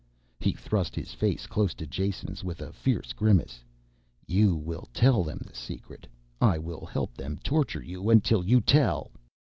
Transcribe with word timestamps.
He 0.39 0.53
trust 0.53 0.95
his 0.95 1.13
face 1.13 1.45
close 1.45 1.75
to 1.75 1.85
Jason's 1.85 2.43
with 2.43 2.59
a 2.59 2.71
fierce 2.73 3.13
grimace. 3.13 3.63
"You 4.25 4.55
will 4.55 4.89
tell 4.95 5.21
them 5.23 5.43
the 5.45 5.53
secret. 5.53 6.07
I 6.41 6.57
will 6.57 6.87
help 6.87 7.13
them 7.13 7.37
torture 7.43 7.83
you 7.83 8.09
until 8.09 8.43
you 8.43 8.61
tell." 8.61 9.11